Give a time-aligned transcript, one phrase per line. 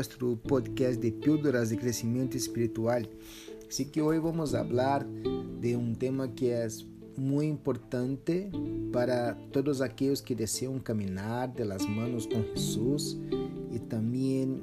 [0.00, 3.02] nosso podcast de Píldoras de Crescimento Espiritual.
[3.68, 5.04] Así que hoje vamos falar
[5.60, 6.66] de um tema que é
[7.18, 8.50] muito importante
[8.90, 13.18] para todos aqueles que desejam caminhar de las manos com Jesus
[13.70, 14.62] e também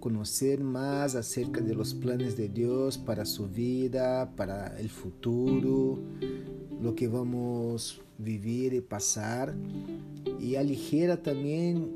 [0.00, 6.04] conhecer mais acerca de los planos de Deus para sua vida, para o futuro,
[6.78, 9.56] lo que vamos viver e passar
[10.38, 11.90] e aligera também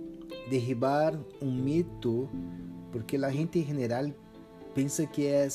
[0.49, 2.29] derribar um mito,
[2.93, 4.11] porque a gente em geral
[4.75, 5.49] pensa que é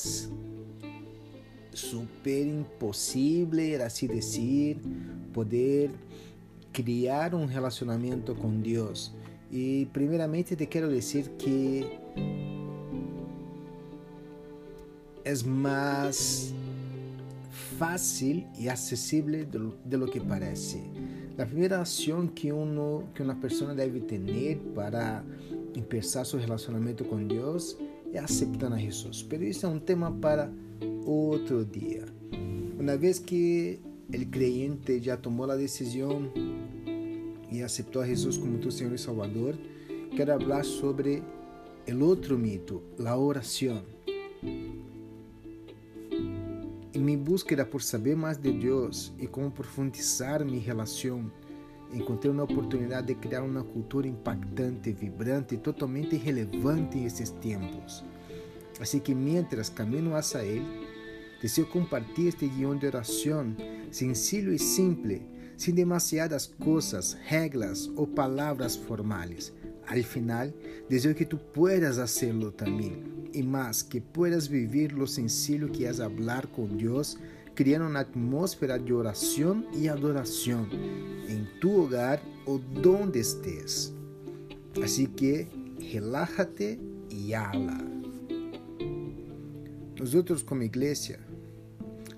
[1.74, 4.78] super impossível, assim dizer,
[5.32, 5.92] poder
[6.72, 9.14] criar um relacionamento com Deus.
[9.52, 11.86] E primeiramente te quero dizer que
[15.24, 16.54] é mais
[17.78, 19.46] fácil e acessível
[19.86, 20.82] de lo que parece.
[21.38, 25.24] A primeira ação que, uno, que uma pessoa deve ter para
[25.82, 27.78] começar seu relacionamento com Deus
[28.14, 29.26] é aceitar a Jesus.
[29.30, 30.52] Mas isso é um tema para
[31.06, 32.06] outro dia.
[32.80, 33.80] Uma vez que
[34.10, 36.32] o creyente já tomou a decisão
[37.52, 39.56] e aceitou a Jesus como tu Senhor e Salvador,
[40.16, 41.24] quero falar sobre
[41.88, 43.84] o outro mito, a oração.
[46.94, 51.32] Em minha búsqueda por saber mais de Deus e como profundizar minha relação,
[51.94, 58.04] encontrei uma oportunidade de criar uma cultura impactante, vibrante e totalmente relevante em esses tempos.
[58.80, 60.66] Assim que, mientras caminho hacia Ele,
[61.42, 63.56] desejo compartilhar este guião de oração
[63.92, 65.22] sencillo e simples,
[65.56, 69.54] sem demasiadas coisas, regras ou palavras formais.
[69.88, 70.52] Al final,
[70.90, 76.00] desejo que tu puedas hacerlo também y más que puedas vivir lo sencillo que es
[76.00, 77.18] hablar con Dios,
[77.56, 80.70] creando una atmósfera de oración y adoración
[81.28, 83.94] en tu hogar o donde estés.
[84.84, 85.48] Así que
[85.92, 87.78] relájate y habla.
[90.00, 91.20] Nosotros como iglesia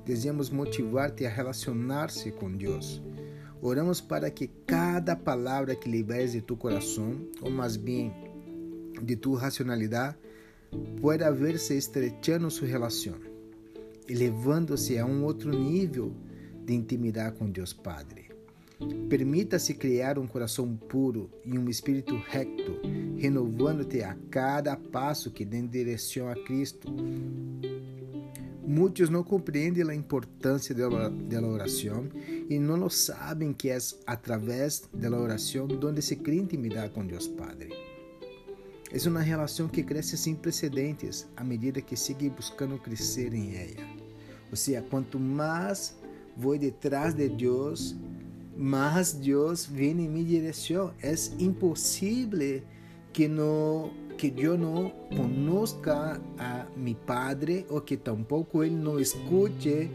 [0.05, 3.01] deseamos motivarte a relacionar-se com Deus.
[3.61, 8.13] Oramos para que cada palavra que liberes de tu coração, ou mais bem
[9.01, 10.15] de tu racionalidade,
[11.01, 13.15] pueda verse estrechando sua relação,
[14.07, 16.13] elevando-se a um outro nível
[16.65, 18.25] de intimidade com Deus Padre.
[19.09, 22.79] Permita-se criar um coração puro e um espírito recto,
[23.17, 26.93] renovando-te a cada passo que dê direção a Cristo.
[28.67, 32.09] Muitos não compreendem a importância da oração
[32.49, 33.77] e não sabem que é
[34.07, 37.74] através da oração onde se cria intimidade com Deus Padre.
[38.91, 43.87] É uma relação que cresce sem precedentes à medida que sigue buscando crescer em ela.
[44.49, 45.97] Ou seja, quanto mais
[46.37, 47.95] vou detrás de Deus,
[48.55, 50.93] mais Deus vem em minha direção.
[51.01, 52.61] É impossível
[53.11, 59.91] que não que eu não conozca a meu Padre ou que tampouco ele não escute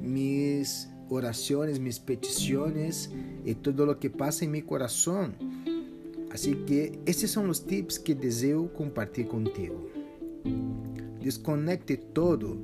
[0.00, 3.10] mis orações, mis petições
[3.44, 5.34] e tudo o que passa em meu coração.
[6.36, 9.88] Assim que esses são os tips que desejo compartilhar contigo.
[11.18, 12.60] Desconecte todo.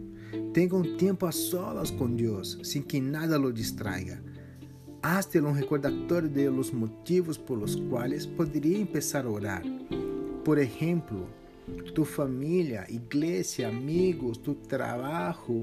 [0.53, 4.23] Tenha um tempo a solas com Deus, sem que nada lo distraiga.
[5.03, 9.63] Hazte um recordatório de los motivos por los quais poderia começar a orar.
[10.45, 11.27] Por exemplo,
[11.95, 15.63] tu família, igreja, amigos, tu trabalho,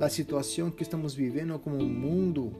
[0.00, 2.52] a situação que estamos vivendo como mundo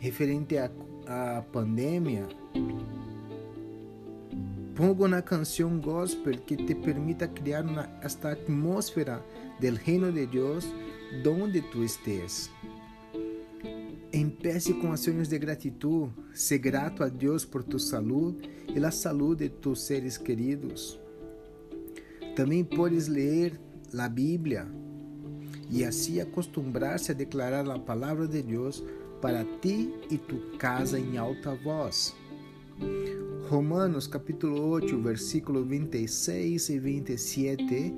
[0.00, 2.26] referente à pandemia,
[4.76, 9.24] Pongo una canción gospel que te permita crear una, esta atmósfera
[9.58, 10.68] del reino de Dios
[11.24, 12.50] donde tú estés.
[14.12, 16.10] Empece com ações de gratitud.
[16.34, 21.00] Sé grato a Deus por tu saúde e a saúde de tus seres queridos.
[22.34, 23.58] Também podes ler
[23.98, 24.68] a Bíblia
[25.70, 28.84] e assim acostumbrar-se a declarar a palavra de Deus
[29.22, 32.14] para ti e tu casa em alta voz.
[33.48, 37.94] Romanos capítulo 8, versículo 26 y 27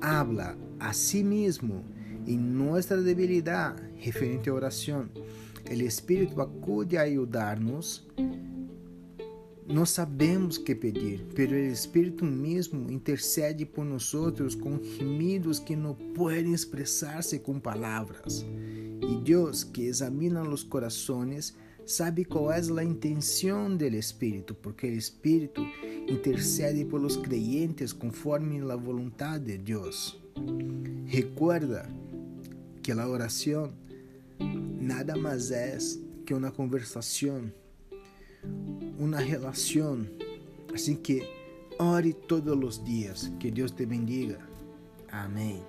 [0.00, 1.84] habla a sí mismo
[2.26, 5.10] en nuestra debilidad referente a oración.
[5.66, 8.08] El Espíritu acude a ayudarnos.
[9.68, 14.14] Não sabemos que pedir, pero o Espírito mesmo intercede por nós
[14.54, 18.42] com gemidos que não podem expressar-se com palavras.
[19.02, 21.54] E Deus, que examina os corações,
[21.86, 25.64] sabe qual é a intenção do Espírito, porque o Espírito
[26.08, 30.20] intercede por los creyentes conforme a vontade de Deus.
[31.06, 31.88] Recuerda
[32.82, 33.72] que a oração
[34.80, 35.78] nada mais é
[36.26, 37.52] que uma conversação,
[38.98, 40.06] uma relação.
[40.72, 41.22] Assim que
[41.78, 43.32] Ore todos os dias.
[43.40, 44.38] Que Deus te bendiga.
[45.10, 45.62] Amém.